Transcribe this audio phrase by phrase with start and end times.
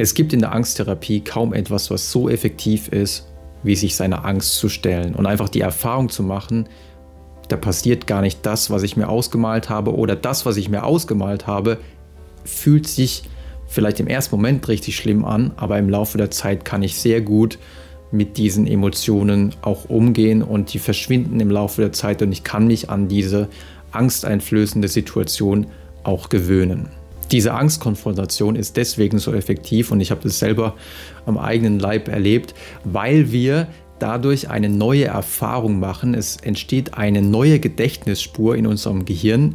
[0.00, 3.26] Es gibt in der Angsttherapie kaum etwas, was so effektiv ist,
[3.62, 6.70] wie sich seiner Angst zu stellen und einfach die Erfahrung zu machen,
[7.48, 10.84] da passiert gar nicht das, was ich mir ausgemalt habe oder das, was ich mir
[10.84, 11.76] ausgemalt habe,
[12.44, 13.24] fühlt sich
[13.66, 17.20] vielleicht im ersten Moment richtig schlimm an, aber im Laufe der Zeit kann ich sehr
[17.20, 17.58] gut
[18.10, 22.68] mit diesen Emotionen auch umgehen und die verschwinden im Laufe der Zeit und ich kann
[22.68, 23.48] mich an diese
[23.92, 25.66] angsteinflößende Situation
[26.04, 26.88] auch gewöhnen.
[27.32, 30.74] Diese Angstkonfrontation ist deswegen so effektiv und ich habe das selber
[31.26, 33.68] am eigenen Leib erlebt, weil wir
[34.00, 36.14] dadurch eine neue Erfahrung machen.
[36.14, 39.54] Es entsteht eine neue Gedächtnisspur in unserem Gehirn,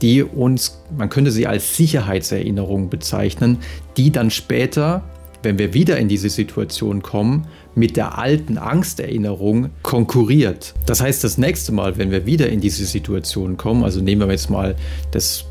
[0.00, 3.58] die uns, man könnte sie als Sicherheitserinnerung bezeichnen,
[3.96, 5.04] die dann später,
[5.44, 10.74] wenn wir wieder in diese Situation kommen, mit der alten Angsterinnerung konkurriert.
[10.86, 14.30] Das heißt, das nächste Mal, wenn wir wieder in diese Situation kommen, also nehmen wir
[14.32, 14.74] jetzt mal
[15.12, 15.44] das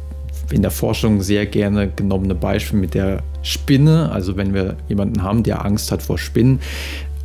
[0.53, 5.43] in der Forschung sehr gerne genommene Beispiel mit der Spinne, also wenn wir jemanden haben,
[5.43, 6.59] der Angst hat vor Spinnen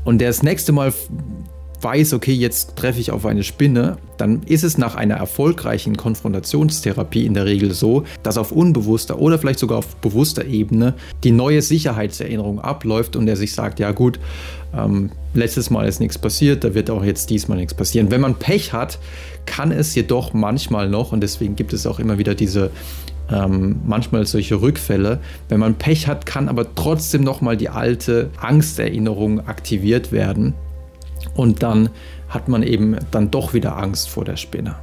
[0.05, 0.92] und der das nächste Mal
[1.80, 7.27] weiß, okay, jetzt treffe ich auf eine Spinne, dann ist es nach einer erfolgreichen Konfrontationstherapie
[7.27, 11.62] in der Regel so, dass auf unbewusster oder vielleicht sogar auf bewusster Ebene die neue
[11.62, 14.19] Sicherheitserinnerung abläuft und er sich sagt, ja gut,
[14.74, 18.10] ähm, letztes Mal ist nichts passiert, da wird auch jetzt diesmal nichts passieren.
[18.10, 18.98] Wenn man Pech hat,
[19.44, 22.70] kann es jedoch manchmal noch, und deswegen gibt es auch immer wieder diese
[23.30, 25.20] ähm, manchmal solche Rückfälle.
[25.48, 30.55] Wenn man Pech hat, kann aber trotzdem nochmal die alte Angsterinnerung aktiviert werden
[31.34, 31.91] und dann
[32.28, 34.77] hat man eben dann doch wieder Angst vor der Spinne.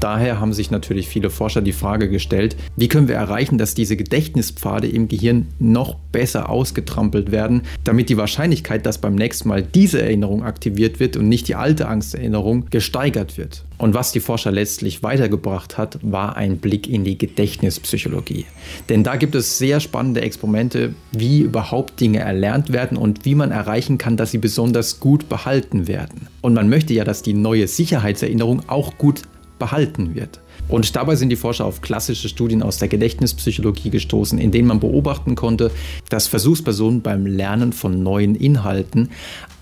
[0.00, 3.96] Daher haben sich natürlich viele Forscher die Frage gestellt, wie können wir erreichen, dass diese
[3.96, 10.00] Gedächtnispfade im Gehirn noch besser ausgetrampelt werden, damit die Wahrscheinlichkeit, dass beim nächsten Mal diese
[10.02, 13.64] Erinnerung aktiviert wird und nicht die alte Angsterinnerung gesteigert wird.
[13.76, 18.46] Und was die Forscher letztlich weitergebracht hat, war ein Blick in die Gedächtnispsychologie.
[18.88, 23.50] Denn da gibt es sehr spannende Experimente, wie überhaupt Dinge erlernt werden und wie man
[23.50, 26.28] erreichen kann, dass sie besonders gut behalten werden.
[26.40, 29.22] Und man möchte ja, dass die neue Sicherheitserinnerung auch gut
[29.58, 30.40] behalten wird.
[30.68, 34.80] Und dabei sind die Forscher auf klassische Studien aus der Gedächtnispsychologie gestoßen, in denen man
[34.80, 35.70] beobachten konnte,
[36.08, 39.10] dass Versuchspersonen beim Lernen von neuen Inhalten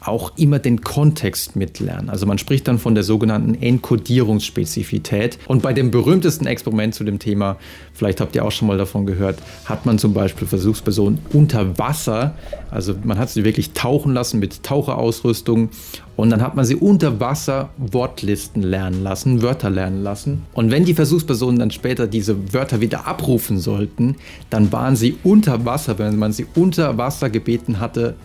[0.06, 2.10] auch immer den Kontext mitlernen.
[2.10, 5.38] Also man spricht dann von der sogenannten Enkodierungsspezifität.
[5.46, 7.56] Und bei dem berühmtesten Experiment zu dem Thema,
[7.92, 12.34] vielleicht habt ihr auch schon mal davon gehört, hat man zum Beispiel Versuchspersonen unter Wasser,
[12.70, 15.70] also man hat sie wirklich tauchen lassen mit Taucherausrüstung
[16.16, 20.42] und dann hat man sie unter Wasser Wortlisten lernen lassen, Wörter lernen lassen.
[20.52, 24.16] Und wenn die Versuchspersonen dann später diese Wörter wieder abrufen sollten,
[24.50, 28.16] dann waren sie unter Wasser, wenn man sie unter Wasser gebeten hatte,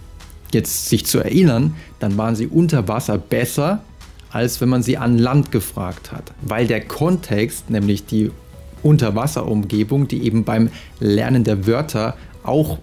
[0.54, 3.82] jetzt sich zu erinnern, dann waren sie unter Wasser besser,
[4.32, 6.34] als wenn man sie an Land gefragt hat.
[6.42, 8.32] Weil der Kontext, nämlich die
[8.84, 10.70] Unterwasserumgebung, die eben beim
[11.00, 12.78] Lernen der Wörter auch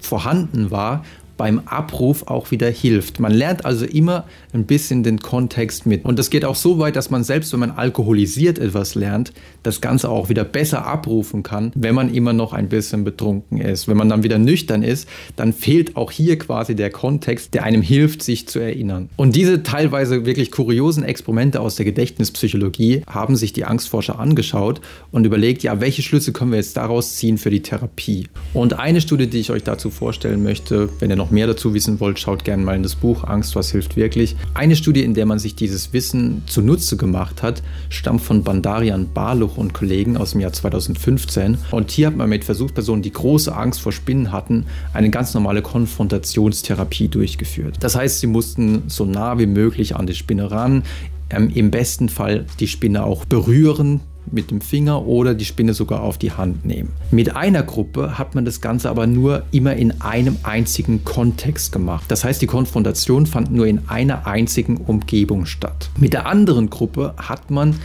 [0.00, 1.04] vorhanden war
[1.36, 3.20] beim Abruf auch wieder hilft.
[3.20, 6.04] Man lernt also immer ein bisschen den Kontext mit.
[6.04, 9.32] Und das geht auch so weit, dass man selbst, wenn man alkoholisiert etwas lernt,
[9.62, 13.88] das Ganze auch wieder besser abrufen kann, wenn man immer noch ein bisschen betrunken ist.
[13.88, 17.82] Wenn man dann wieder nüchtern ist, dann fehlt auch hier quasi der Kontext, der einem
[17.82, 19.10] hilft, sich zu erinnern.
[19.16, 24.80] Und diese teilweise wirklich kuriosen Experimente aus der Gedächtnispsychologie haben sich die Angstforscher angeschaut
[25.10, 28.28] und überlegt, ja, welche Schlüsse können wir jetzt daraus ziehen für die Therapie?
[28.54, 31.74] Und eine Studie, die ich euch dazu vorstellen möchte, wenn ihr noch noch mehr dazu
[31.74, 34.36] wissen wollt, schaut gerne mal in das Buch Angst, was hilft wirklich.
[34.54, 39.56] Eine Studie, in der man sich dieses Wissen zunutze gemacht hat, stammt von Bandarian Barluch
[39.56, 41.58] und Kollegen aus dem Jahr 2015.
[41.72, 45.62] Und hier hat man mit Versuchspersonen, die große Angst vor Spinnen hatten, eine ganz normale
[45.62, 47.78] Konfrontationstherapie durchgeführt.
[47.80, 50.84] Das heißt, sie mussten so nah wie möglich an die Spinne ran,
[51.30, 54.00] ähm, im besten Fall die Spinne auch berühren,
[54.30, 56.92] mit dem Finger oder die Spinne sogar auf die Hand nehmen.
[57.10, 62.04] Mit einer Gruppe hat man das Ganze aber nur immer in einem einzigen Kontext gemacht.
[62.08, 65.90] Das heißt, die Konfrontation fand nur in einer einzigen Umgebung statt.
[65.98, 67.76] Mit der anderen Gruppe hat man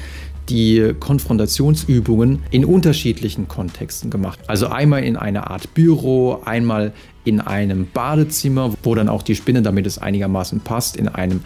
[0.49, 4.39] die Konfrontationsübungen in unterschiedlichen Kontexten gemacht.
[4.47, 9.61] Also einmal in einer Art Büro, einmal in einem Badezimmer, wo dann auch die Spinne,
[9.61, 11.41] damit es einigermaßen passt, in einem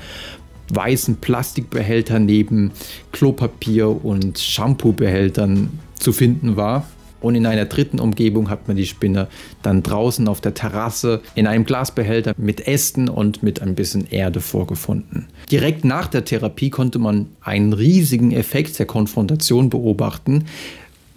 [0.74, 2.72] weißen Plastikbehälter neben
[3.12, 6.86] Klopapier und Shampoobehältern zu finden war.
[7.22, 9.28] Und in einer dritten Umgebung hat man die Spinne
[9.64, 14.42] dann draußen auf der Terrasse in einem Glasbehälter mit Ästen und mit ein bisschen Erde
[14.42, 15.26] vorgefunden.
[15.50, 20.46] Direkt nach der Therapie konnte man einen riesigen Effekt der Konfrontation beobachten.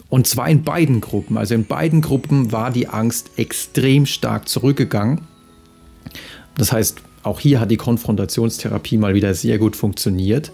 [0.08, 1.36] Und zwar in beiden Gruppen.
[1.36, 5.20] Also in beiden Gruppen war die Angst extrem stark zurückgegangen.
[6.56, 10.50] Das heißt, auch hier hat die Konfrontationstherapie mal wieder sehr gut funktioniert.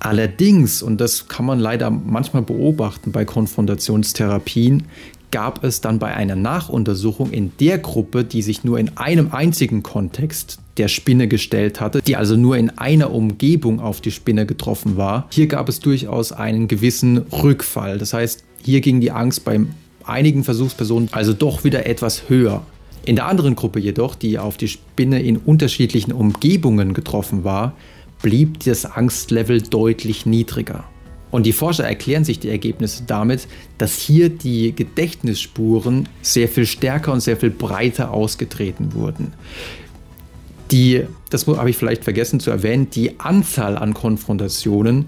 [0.00, 4.84] Allerdings, und das kann man leider manchmal beobachten bei Konfrontationstherapien,
[5.30, 9.82] gab es dann bei einer Nachuntersuchung in der Gruppe, die sich nur in einem einzigen
[9.82, 14.96] Kontext der Spinne gestellt hatte, die also nur in einer Umgebung auf die Spinne getroffen
[14.96, 15.26] war.
[15.30, 17.98] Hier gab es durchaus einen gewissen Rückfall.
[17.98, 19.60] Das heißt, hier ging die Angst bei
[20.04, 22.64] einigen Versuchspersonen also doch wieder etwas höher.
[23.08, 27.72] In der anderen Gruppe jedoch, die auf die Spinne in unterschiedlichen Umgebungen getroffen war,
[28.20, 30.84] blieb das Angstlevel deutlich niedriger.
[31.30, 37.14] Und die Forscher erklären sich die Ergebnisse damit, dass hier die Gedächtnisspuren sehr viel stärker
[37.14, 39.32] und sehr viel breiter ausgetreten wurden.
[40.70, 45.06] Die, das habe ich vielleicht vergessen zu erwähnen, die Anzahl an Konfrontationen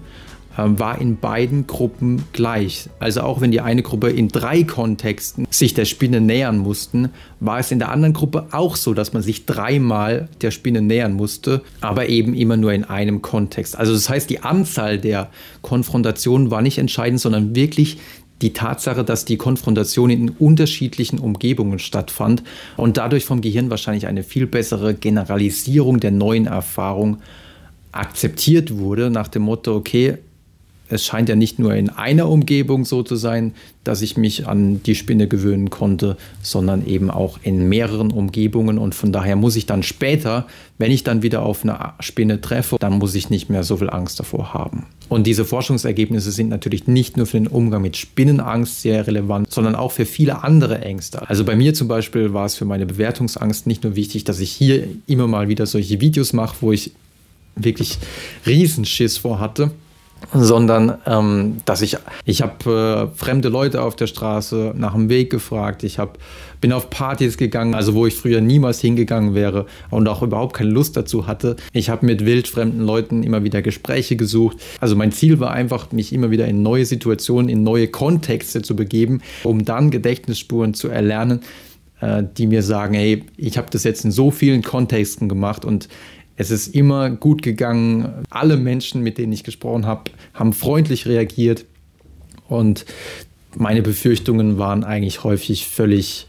[0.57, 2.89] war in beiden Gruppen gleich.
[2.99, 7.09] Also auch wenn die eine Gruppe in drei Kontexten sich der Spinne nähern mussten,
[7.39, 11.13] war es in der anderen Gruppe auch so, dass man sich dreimal der Spinne nähern
[11.13, 13.77] musste, aber eben immer nur in einem Kontext.
[13.77, 15.29] Also das heißt, die Anzahl der
[15.61, 17.97] Konfrontationen war nicht entscheidend, sondern wirklich
[18.41, 22.43] die Tatsache, dass die Konfrontation in unterschiedlichen Umgebungen stattfand
[22.75, 27.17] und dadurch vom Gehirn wahrscheinlich eine viel bessere Generalisierung der neuen Erfahrung
[27.91, 30.17] akzeptiert wurde, nach dem Motto, okay,
[30.91, 33.53] es scheint ja nicht nur in einer Umgebung so zu sein,
[33.83, 38.77] dass ich mich an die Spinne gewöhnen konnte, sondern eben auch in mehreren Umgebungen.
[38.77, 40.45] Und von daher muss ich dann später,
[40.77, 43.89] wenn ich dann wieder auf eine Spinne treffe, dann muss ich nicht mehr so viel
[43.89, 44.85] Angst davor haben.
[45.09, 49.75] Und diese Forschungsergebnisse sind natürlich nicht nur für den Umgang mit Spinnenangst sehr relevant, sondern
[49.75, 51.27] auch für viele andere Ängste.
[51.27, 54.51] Also bei mir zum Beispiel war es für meine Bewertungsangst nicht nur wichtig, dass ich
[54.51, 56.91] hier immer mal wieder solche Videos mache, wo ich
[57.55, 57.97] wirklich
[58.45, 59.71] Riesenschiss vor hatte,
[60.33, 65.29] sondern ähm, dass ich, ich habe äh, fremde Leute auf der Straße nach dem Weg
[65.29, 66.17] gefragt, ich hab,
[66.61, 70.69] bin auf Partys gegangen, also wo ich früher niemals hingegangen wäre und auch überhaupt keine
[70.69, 71.55] Lust dazu hatte.
[71.73, 74.57] Ich habe mit wildfremden Leuten immer wieder Gespräche gesucht.
[74.79, 78.75] Also mein Ziel war einfach, mich immer wieder in neue Situationen, in neue Kontexte zu
[78.75, 81.41] begeben, um dann Gedächtnisspuren zu erlernen,
[81.99, 85.87] äh, die mir sagen, hey, ich habe das jetzt in so vielen Kontexten gemacht und
[86.41, 88.25] es ist immer gut gegangen.
[88.29, 91.65] Alle Menschen, mit denen ich gesprochen habe, haben freundlich reagiert.
[92.47, 92.85] Und
[93.55, 96.27] meine Befürchtungen waren eigentlich häufig völlig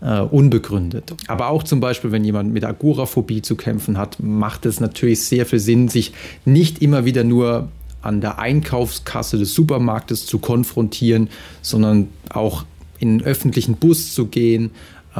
[0.00, 1.12] äh, unbegründet.
[1.26, 5.44] Aber auch zum Beispiel, wenn jemand mit Agoraphobie zu kämpfen hat, macht es natürlich sehr
[5.44, 6.12] viel Sinn, sich
[6.44, 7.68] nicht immer wieder nur
[8.00, 11.28] an der Einkaufskasse des Supermarktes zu konfrontieren,
[11.62, 12.64] sondern auch
[13.00, 14.70] in den öffentlichen Bus zu gehen,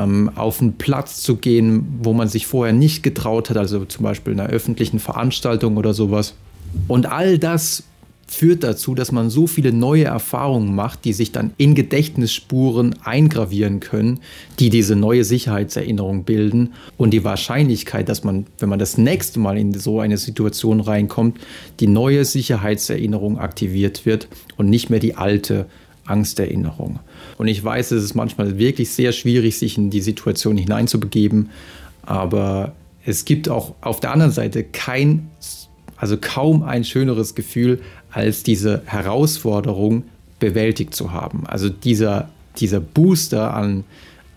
[0.03, 4.05] ähm, auf einen Platz zu gehen, wo man sich vorher nicht getraut hat, also zum
[4.05, 6.35] Beispiel in einer öffentlichen Veranstaltung oder sowas.
[6.87, 7.85] Und all das
[8.29, 13.81] führt dazu, dass man so viele neue Erfahrungen macht, die sich dann in Gedächtnisspuren eingravieren
[13.81, 14.21] können,
[14.59, 16.75] die diese neue Sicherheitserinnerung bilden.
[16.99, 21.39] Und die Wahrscheinlichkeit, dass man, wenn man das nächste Mal in so eine Situation reinkommt,
[21.81, 25.67] die neue Sicherheitserinnerung aktiviert wird und nicht mehr die alte
[26.09, 27.01] Angsterinnerung.
[27.37, 31.51] Und ich weiß, es ist manchmal wirklich sehr schwierig, sich in die Situation hineinzubegeben.
[32.03, 32.73] Aber
[33.05, 35.31] es gibt auch auf der anderen Seite kein,
[35.97, 40.05] also kaum ein schöneres Gefühl, als diese Herausforderung
[40.39, 41.47] bewältigt zu haben.
[41.47, 42.29] Also dieser,
[42.59, 43.85] dieser Booster an,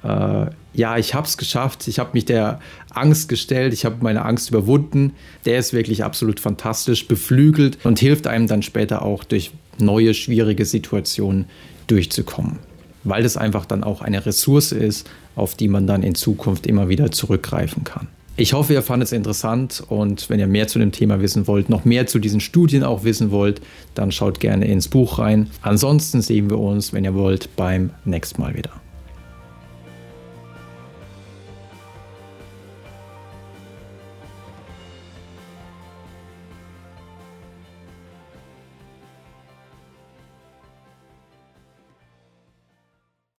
[0.03, 2.59] äh, ja, ich habe es geschafft, ich habe mich der
[2.91, 5.13] Angst gestellt, ich habe meine Angst überwunden,
[5.45, 9.51] der ist wirklich absolut fantastisch, beflügelt und hilft einem dann später auch durch
[9.81, 11.45] neue schwierige Situationen
[11.87, 12.59] durchzukommen.
[13.03, 16.89] Weil das einfach dann auch eine Ressource ist, auf die man dann in Zukunft immer
[16.89, 18.07] wieder zurückgreifen kann.
[18.37, 21.69] Ich hoffe, ihr fandet es interessant und wenn ihr mehr zu dem Thema wissen wollt,
[21.69, 23.61] noch mehr zu diesen Studien auch wissen wollt,
[23.93, 25.49] dann schaut gerne ins Buch rein.
[25.61, 28.71] Ansonsten sehen wir uns, wenn ihr wollt, beim nächsten Mal wieder.